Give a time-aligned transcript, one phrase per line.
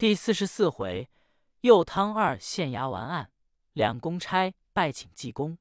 [0.00, 1.10] 第四十四回，
[1.60, 3.30] 右汤二县衙完案，
[3.74, 5.58] 两公差拜请济公。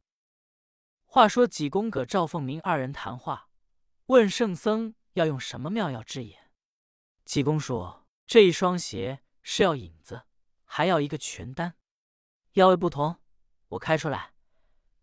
[1.03, 3.49] 话说济公葛赵凤鸣二人谈话，
[4.05, 6.53] 问圣僧要用什么妙药治眼。
[7.25, 10.23] 济公说：“这一双鞋是要引子，
[10.63, 11.73] 还要一个全丹，
[12.53, 13.17] 药味不同，
[13.67, 14.31] 我开出来，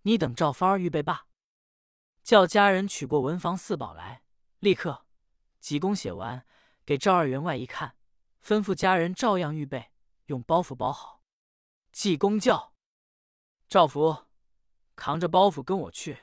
[0.05, 1.27] 你等照方儿预备罢。”
[2.25, 4.23] 叫家人取过文房四宝来，
[4.61, 5.05] 立刻
[5.61, 6.47] 济公写完，
[6.87, 7.96] 给赵二员外一看。
[8.47, 9.91] 吩咐家人照样预备，
[10.27, 11.21] 用包袱包好。
[11.91, 12.75] 济公叫
[13.69, 14.27] 赵福
[14.95, 16.17] 扛着包袱跟我去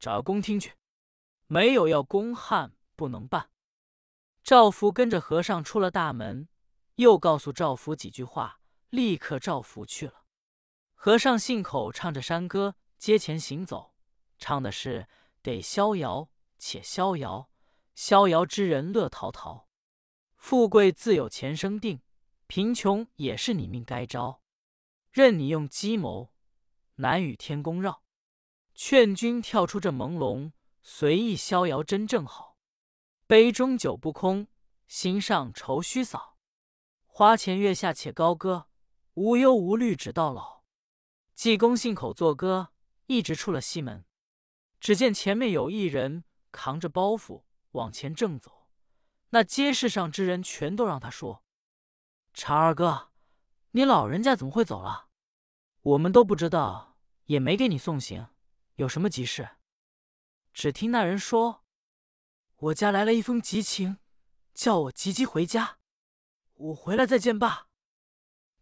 [0.00, 0.72] 找个公厅去，
[1.46, 3.52] 没有要公汉不能办。
[4.42, 6.48] 赵福跟着和尚出了大门，
[6.96, 10.24] 又告诉赵福几句话，立刻赵福去了。
[10.94, 13.94] 和尚信口唱着山歌，街前行走，
[14.38, 15.06] 唱的是
[15.40, 16.28] 得逍遥
[16.58, 17.48] 且逍遥，
[17.94, 19.69] 逍遥之人乐陶陶。
[20.40, 22.00] 富贵自有前生定，
[22.46, 24.42] 贫穷也是你命该招。
[25.12, 26.32] 任你用计谋，
[26.96, 28.02] 难与天公绕。
[28.74, 30.50] 劝君跳出这朦胧，
[30.82, 32.56] 随意逍遥真正好。
[33.26, 34.48] 杯中酒不空，
[34.88, 36.38] 心上愁须扫。
[37.06, 38.66] 花前月下且高歌，
[39.14, 40.64] 无忧无虑直到老。
[41.34, 42.72] 济公信口作歌，
[43.06, 44.04] 一直出了西门。
[44.80, 48.59] 只见前面有一人扛着包袱往前正走。
[49.30, 51.44] 那街市上之人全都让他说
[52.34, 53.12] ：“常二哥，
[53.70, 55.08] 你老人家怎么会走了？
[55.82, 58.28] 我们都不知道，也没给你送行，
[58.74, 59.56] 有什么急事？”
[60.52, 61.64] 只听那人说
[62.56, 63.98] ：“我家来了一封急情，
[64.52, 65.78] 叫我急急回家，
[66.54, 67.68] 我回来再见罢。”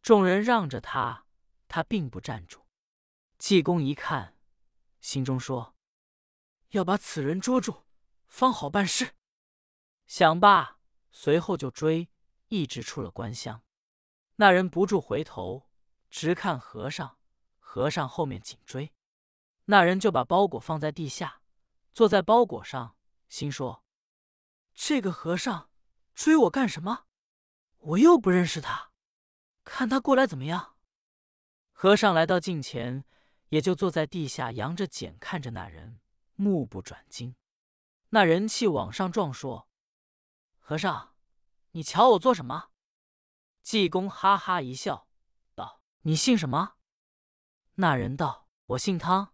[0.02, 1.26] 众人让着他，
[1.66, 2.66] 他并不站住。
[3.38, 4.36] 济公一看，
[5.00, 5.74] 心中说
[6.70, 7.84] ：“要把此人捉住，
[8.26, 9.14] 方好办事。”
[10.08, 10.78] 想罢，
[11.12, 12.08] 随后就追，
[12.48, 13.62] 一直出了关乡。
[14.36, 15.68] 那人不住回头，
[16.08, 17.18] 直看和尚，
[17.58, 18.94] 和尚后面紧追。
[19.66, 21.42] 那人就把包裹放在地下，
[21.92, 22.96] 坐在包裹上，
[23.28, 23.84] 心说
[24.72, 25.68] ：“这个和尚
[26.14, 27.04] 追我干什么？
[27.76, 28.92] 我又不认识他，
[29.62, 30.76] 看他过来怎么样？”
[31.70, 33.04] 和尚来到近前，
[33.50, 36.00] 也就坐在地下，扬着锏看着那人，
[36.34, 37.36] 目不转睛。
[38.08, 39.67] 那人气往上撞，说。
[40.68, 41.14] 和尚，
[41.70, 42.68] 你瞧我做什么？
[43.62, 45.08] 济公哈哈一笑，
[45.54, 46.74] 道：“你姓什么？”
[47.76, 49.32] 那人道：“我姓汤。”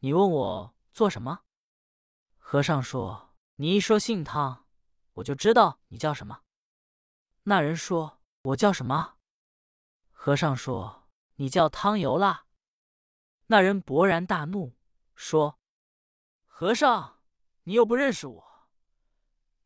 [0.00, 1.42] 你问我做什么？
[2.38, 4.64] 和尚说：“你一说姓汤，
[5.12, 6.40] 我就知道你叫什么。”
[7.44, 9.16] 那人说：“我叫什么？”
[10.12, 12.46] 和尚说：“你叫汤油啦。”
[13.48, 14.74] 那人勃然大怒，
[15.14, 15.58] 说
[16.48, 17.20] ：“和尚，
[17.64, 18.52] 你又不认识我。”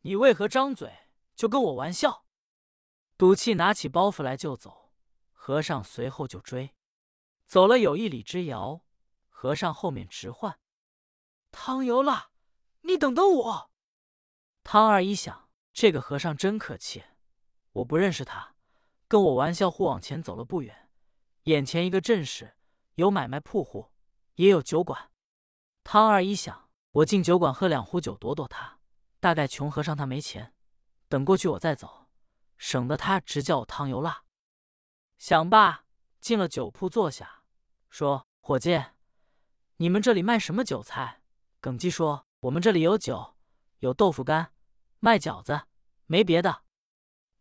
[0.03, 0.92] 你为何张嘴
[1.34, 2.25] 就跟我玩笑？
[3.16, 4.92] 赌气拿起包袱来就走，
[5.32, 6.76] 和尚随后就追，
[7.47, 8.82] 走了有一里之遥，
[9.28, 10.60] 和尚后面直唤
[11.50, 12.31] ：“汤油辣，
[12.82, 13.70] 你等等我！”
[14.62, 17.03] 汤二一想，这个和尚真客气，
[17.72, 18.54] 我不认识他，
[19.09, 20.91] 跟我玩笑，忽往前走了不远，
[21.44, 22.56] 眼前一个阵势，
[22.94, 23.91] 有买卖铺户，
[24.36, 25.10] 也有酒馆。
[25.82, 28.78] 汤二一想，我进酒馆喝两壶酒，躲躲他。
[29.21, 30.55] 大概穷和尚他没钱，
[31.09, 32.06] 等过去我再走，
[32.56, 34.25] 省得他直叫我汤油辣。
[35.17, 35.84] 想罢，
[36.21, 37.43] 进了酒铺坐下，
[37.91, 38.81] 说：“伙计，
[39.77, 41.23] 你们这里卖什么酒菜？”
[41.61, 43.37] 耿记说：“我们这里有酒，
[43.81, 44.53] 有豆腐干，
[45.01, 45.62] 卖饺子，
[46.07, 46.62] 没别的。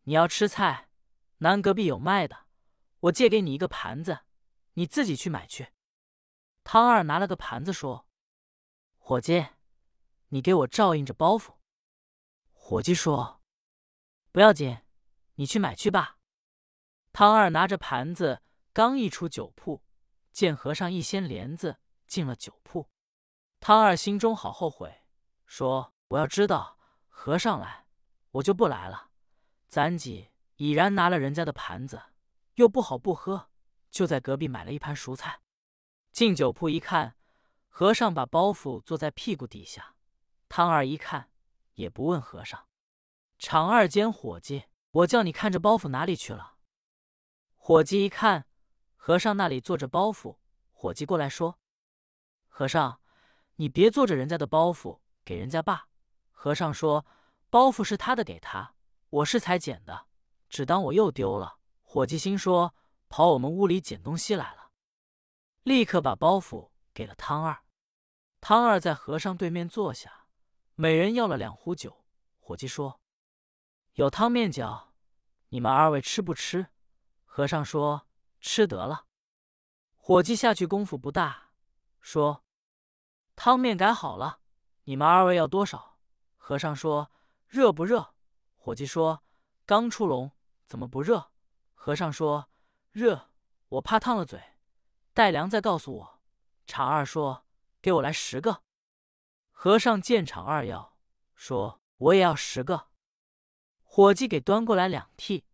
[0.04, 0.90] 你要吃菜，
[1.38, 2.46] 南隔壁有卖的，
[3.02, 4.22] 我借给你一个盘子，
[4.74, 5.68] 你自己去买去。”
[6.64, 8.08] 汤二拿了个盘子说
[8.98, 9.50] ：“伙计，
[10.30, 11.54] 你给我照应着包袱。”
[12.70, 13.40] 伙计说
[14.34, 14.80] ：“不要紧，
[15.36, 16.18] 你去买去吧。”
[17.14, 18.42] 汤二拿着盘子，
[18.74, 19.86] 刚一出酒铺，
[20.34, 22.90] 见和尚一掀帘子进了酒铺。
[23.62, 25.06] 汤二心中好后悔，
[25.46, 27.88] 说：“我要知道和尚来，
[28.32, 29.12] 我就不来了。
[29.70, 32.02] 咱几已然拿了人家的盘子，
[32.56, 33.50] 又不好不喝，
[33.90, 35.40] 就在隔壁买了一盘熟菜。
[36.12, 37.16] 进酒铺一看，
[37.70, 39.96] 和尚把包袱坐在屁股底下。
[40.50, 41.30] 汤二一看。”
[41.78, 42.68] 也不问和尚，
[43.38, 46.56] 场二间伙计，我叫你看着包袱哪里去了？
[47.56, 48.48] 伙计一看，
[48.96, 50.38] 和尚那里坐着包袱。
[50.72, 51.60] 伙计过来说
[52.50, 53.00] ：“和尚，
[53.58, 55.88] 你别坐着人家的包袱，给人家罢。”
[56.34, 57.06] 和尚说
[57.52, 58.74] ：“包袱是他的，给他，
[59.10, 60.08] 我是才捡的，
[60.50, 62.74] 只当我又丢了。”伙计心说
[63.08, 64.72] ：“跑我们屋里捡东西来了。”
[65.62, 67.64] 立刻把包袱给了汤二。
[68.42, 70.17] 汤二在和尚对面坐下。
[70.80, 72.06] 每人要了两壶酒，
[72.38, 73.02] 伙计说
[73.98, 74.90] ：“有汤面饺，
[75.50, 76.68] 你们二位吃不吃？
[77.26, 78.06] 和尚说
[78.40, 79.08] ：“吃得了。”
[79.98, 81.50] 伙计下去功夫不大，
[82.00, 82.44] 说
[83.36, 84.42] ：“汤面改好了，
[84.84, 85.98] 你们二位要多少？”
[86.38, 87.12] 和尚说
[87.50, 88.14] ：“热不热？”
[88.56, 89.24] 伙计说
[89.66, 90.32] ：“刚出笼，
[90.68, 91.32] 怎么不热？”
[91.74, 92.52] 和尚说
[92.94, 93.32] ：“热，
[93.70, 94.40] 我怕烫了嘴，
[95.16, 96.22] 待凉再告诉我。”
[96.68, 97.48] 常二说
[97.82, 98.62] ：“给我来十个。”
[99.60, 100.96] 和尚见场二要，
[101.34, 102.90] 说：“我也要十个。”
[103.82, 105.46] 伙计给端过来两屉，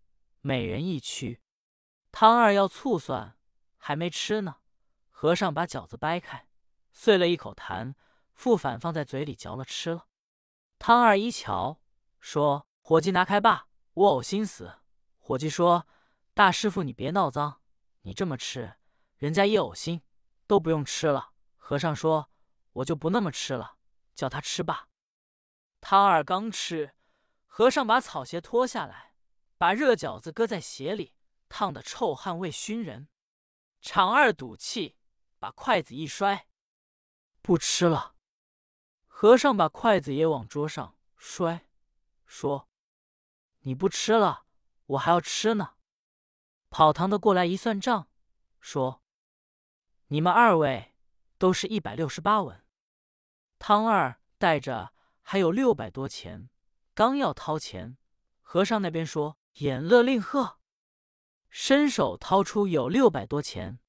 [0.41, 1.41] 每人一曲。
[2.11, 3.37] 汤二要醋蒜，
[3.77, 4.57] 还没吃呢。
[5.09, 6.49] 和尚把饺子掰开，
[6.91, 7.95] 碎了一口痰，
[8.33, 10.07] 复反放在嘴里嚼了吃了。
[10.77, 11.79] 汤二一瞧，
[12.19, 14.79] 说：“伙计拿开吧，我呕心死。”
[15.17, 15.87] 伙计说
[16.35, 17.61] ：“大师傅，你别闹脏，
[18.01, 18.75] 你这么吃，
[19.15, 20.01] 人家一呕心，
[20.45, 22.29] 都不用吃了。”和尚说
[22.73, 23.72] ：“我就不那么吃了，
[24.15, 24.87] 叫他吃吧。”
[25.81, 26.95] 汤二刚吃，
[27.45, 29.15] 和尚把草鞋脱下来，
[29.57, 31.13] 把热饺子搁在鞋里，
[31.49, 33.09] 烫的臭汗味熏人。
[33.81, 34.97] 常二赌气，
[35.39, 36.47] 把筷子一摔，
[37.41, 38.15] 不吃了。
[39.07, 41.67] 和尚把筷子也往桌上摔，
[42.25, 42.69] 说
[43.61, 44.45] ：“你不吃了。”
[44.87, 45.75] 我还要吃呢。
[46.69, 48.09] 跑堂的过来一算账，
[48.59, 49.01] 说
[50.07, 50.93] ：“你们二位
[51.37, 52.62] 都是一百六十八文。”
[53.65, 56.49] 汤二带着还有六百多钱，
[56.93, 57.95] 刚要掏钱，
[58.41, 60.59] 和尚那边说：“演乐令贺。”
[61.47, 63.79] 伸手掏出有六百多钱。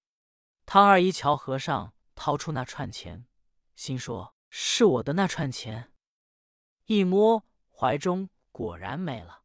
[0.65, 3.27] 汤二一瞧和尚掏出那串钱，
[3.75, 5.93] 心说：“是我的那串钱。”
[6.87, 9.43] 一摸怀中果然没了。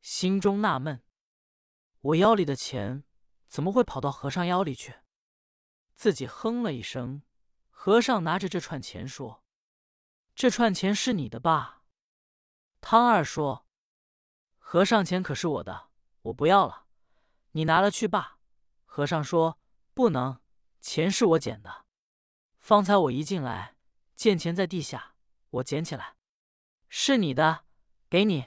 [0.00, 1.02] 心中纳闷：
[2.00, 3.04] 我腰里的钱
[3.46, 4.94] 怎么会跑到和尚腰里去？
[5.92, 7.20] 自己哼了一声。
[7.68, 9.42] 和尚拿着这串钱说
[10.40, 11.82] ：“这串钱是你的吧？”
[12.80, 13.66] 汤二说
[14.56, 15.90] ：“和尚钱可是我的，
[16.22, 16.86] 我不要了，
[17.50, 18.38] 你拿了去吧。”
[18.86, 19.58] 和尚说
[19.92, 20.40] ：“不能，
[20.80, 21.84] 钱是我捡的。
[22.58, 23.76] 方才我一进来，
[24.16, 25.14] 见钱在地下，
[25.50, 26.16] 我捡起来，
[26.88, 27.66] 是你的，
[28.08, 28.46] 给你，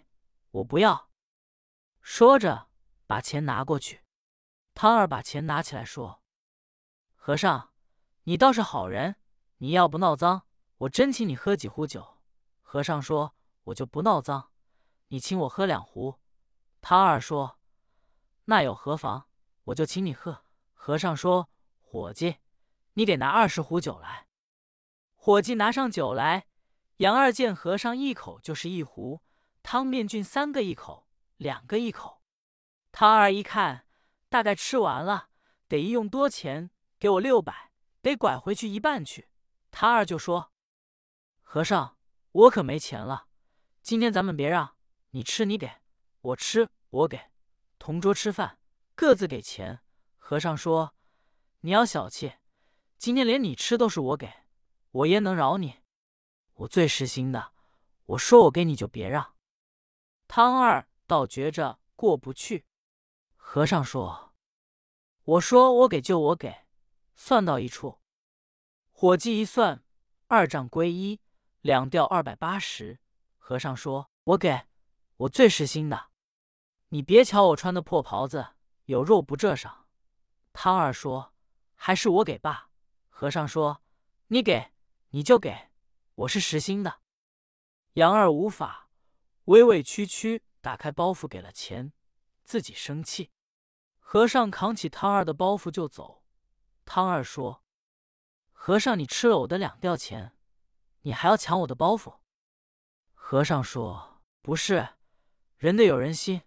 [0.49, 1.11] 我不要。”
[2.01, 2.69] 说着，
[3.05, 4.01] 把钱拿过去。
[4.73, 6.23] 汤二把钱拿起来，说
[7.13, 7.71] ：“和尚，
[8.23, 9.17] 你倒是好人，
[9.57, 10.47] 你要不闹脏，
[10.83, 12.17] 我真请你喝几壶酒。”
[12.61, 13.35] 和尚说
[13.65, 14.51] ：“我就不闹脏，
[15.09, 16.19] 你请我喝两壶。”
[16.81, 17.59] 汤二说
[18.45, 19.25] ：“那有何妨？
[19.65, 20.43] 我就请你喝。”
[20.73, 21.49] 和尚说
[21.79, 22.37] ：“伙计，
[22.93, 24.27] 你得拿二十壶酒来。”
[25.15, 26.47] 伙计拿上酒来，
[26.97, 29.21] 杨二见和尚一口就是一壶，
[29.61, 31.07] 汤面俊三个一口。
[31.37, 32.21] 两个一口，
[32.91, 33.85] 汤二一看，
[34.29, 35.29] 大概吃完了，
[35.67, 36.69] 得一用多钱，
[36.99, 37.71] 给我六百，
[38.01, 39.29] 得拐回去一半去。
[39.71, 40.51] 汤二就说
[41.53, 41.99] ：“和尚，
[42.31, 43.27] 我可没钱了，
[43.83, 44.75] 今天咱们别让，
[45.11, 45.71] 你吃你给，
[46.21, 47.29] 我吃我给，
[47.77, 48.57] 同桌吃饭，
[48.95, 49.83] 各自给钱。”
[50.17, 50.95] 和尚说
[51.61, 52.37] ：“你要小气，
[52.97, 54.33] 今天连你吃都是我给，
[54.89, 55.83] 我焉能饶你？
[56.55, 57.51] 我最实心的，
[58.05, 59.35] 我说我给你就别让。”
[60.27, 60.87] 汤二。
[61.05, 62.65] 倒觉着过不去，
[63.35, 64.33] 和尚说
[65.23, 66.65] ：“我说我给就我给，
[67.15, 67.99] 算到一处。”
[68.89, 69.83] 伙计一算，
[70.25, 71.19] 二丈归一，
[71.63, 72.99] 两吊二百八十。
[73.37, 74.67] 和尚说：“我给，
[75.15, 76.09] 我最实心的。
[76.89, 78.55] 你别瞧我穿的破袍子，
[78.85, 79.87] 有肉不这上。”
[80.51, 81.33] 汤二说
[81.73, 82.69] ：“还是我给吧。”
[83.07, 83.81] 和尚说
[84.27, 84.73] ：“你给，
[85.11, 85.69] 你就给，
[86.15, 86.99] 我是实心的。”
[87.93, 88.89] 杨二无法，
[89.45, 90.43] 委委屈屈。
[90.59, 91.93] 打开包袱，给了钱，
[92.43, 93.31] 自己生气。
[93.99, 96.23] 和尚扛起汤二的包袱就走。
[96.83, 97.63] 汤二说
[98.51, 100.32] ：“和尚，你吃了我的两吊钱，
[101.03, 102.15] 你还要抢我的包袱？”
[103.13, 104.89] 和尚说：“不是，
[105.57, 106.41] 人得有人心，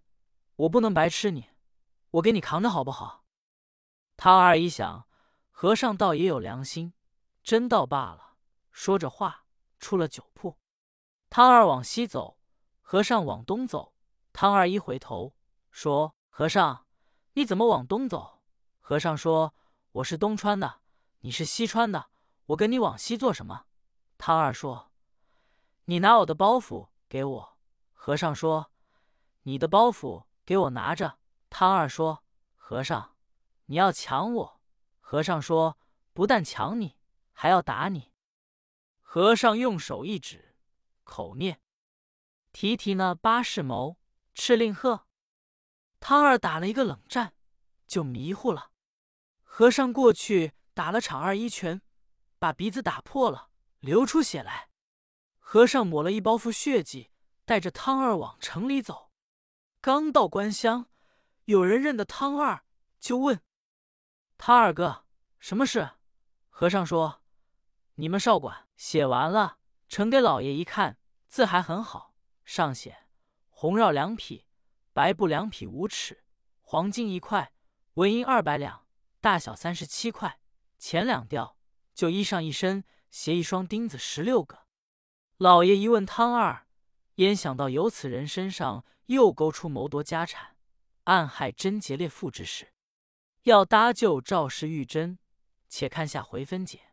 [0.57, 1.49] 我不能白吃你，
[2.11, 3.25] 我给你扛着好不好？”
[4.19, 5.09] 汤二一想，
[5.51, 6.93] 和尚倒也有良心，
[7.43, 8.37] 真倒罢了。
[8.71, 9.47] 说着话，
[9.79, 10.59] 出了酒铺。
[11.31, 12.39] 汤二往西走，
[12.81, 13.95] 和尚往东走。
[14.33, 15.35] 汤二一回头
[15.71, 16.87] 说：“和尚，
[17.33, 18.43] 你怎么往东走？”
[18.81, 19.55] 和尚说
[19.93, 20.81] ：“我是东川的，
[21.21, 22.11] 你是西川的，
[22.47, 23.66] 我跟你往西做什么？”
[24.19, 24.91] 汤二说
[25.87, 27.59] ：“你拿我的包袱给我。”
[27.93, 28.71] 和尚说
[29.43, 31.19] ：“你的包袱给我拿着。”
[31.51, 32.25] 汤二说
[32.57, 33.17] ：“和尚，
[33.67, 34.61] 你要抢我？”
[35.01, 35.79] 和尚说
[36.13, 36.97] ：“不但抢你，
[37.33, 38.13] 还要打你。”
[39.01, 40.57] 和尚用手一指，
[41.05, 41.61] 口念
[42.53, 43.99] ：“提提那八世谋。”
[44.37, 45.07] 敕令贺，
[45.99, 47.33] 汤二打了一个冷战，
[47.87, 48.71] 就迷糊了。
[49.43, 51.81] 和尚过去打了场二一拳，
[52.39, 53.49] 把鼻子打破了，
[53.87, 54.69] 流出血来。
[55.39, 57.13] 和尚抹了一包袱血迹，
[57.45, 59.13] 带着汤二往城里走。
[59.81, 60.91] 刚到关厢，
[61.45, 62.65] 有人认得汤二，
[62.99, 63.41] 就问
[64.37, 65.07] 他二哥
[65.39, 65.93] 什么事。
[66.49, 67.23] 和尚说
[67.95, 73.07] ：“你们少管写完了，呈给老爷一看，字还很好，上写
[73.49, 74.47] 红绕两匹，
[74.93, 76.25] 白布两匹五尺，
[76.61, 77.53] 黄金一块，
[77.95, 78.85] 纹银二百两，
[79.21, 80.41] 大小三十七块，
[80.77, 81.57] 钱两吊，
[81.95, 84.67] 就衣裳一身，携一双，钉子十六个。”
[85.39, 86.67] 老爷一问汤二，
[87.17, 90.57] 焉想到由此人身上又勾出谋夺家产、
[91.05, 92.73] 暗害贞洁烈妇之事，
[93.43, 95.19] 要搭救赵氏玉贞。
[95.69, 96.93] 且看下回分解。